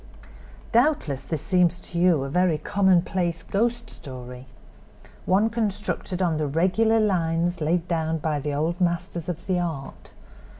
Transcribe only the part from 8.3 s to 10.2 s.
the old masters of the art.